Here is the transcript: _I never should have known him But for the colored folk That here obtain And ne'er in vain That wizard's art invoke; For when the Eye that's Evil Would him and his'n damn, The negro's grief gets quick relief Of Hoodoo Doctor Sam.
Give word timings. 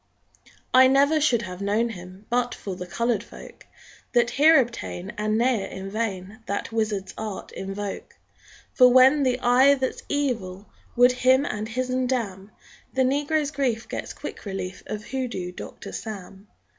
_I 0.73 0.87
never 0.87 1.21
should 1.21 1.43
have 1.43 1.61
known 1.61 1.89
him 1.89 2.25
But 2.31 2.55
for 2.55 2.75
the 2.75 2.87
colored 2.87 3.23
folk 3.23 3.67
That 4.13 4.31
here 4.31 4.59
obtain 4.59 5.11
And 5.11 5.37
ne'er 5.37 5.67
in 5.67 5.91
vain 5.91 6.39
That 6.47 6.71
wizard's 6.71 7.13
art 7.19 7.51
invoke; 7.51 8.15
For 8.73 8.91
when 8.91 9.21
the 9.21 9.39
Eye 9.41 9.75
that's 9.75 10.01
Evil 10.09 10.65
Would 10.95 11.11
him 11.11 11.45
and 11.45 11.69
his'n 11.69 12.07
damn, 12.07 12.49
The 12.91 13.03
negro's 13.03 13.51
grief 13.51 13.87
gets 13.87 14.13
quick 14.13 14.43
relief 14.45 14.81
Of 14.87 15.03
Hoodoo 15.05 15.51
Doctor 15.51 15.91
Sam. 15.91 16.47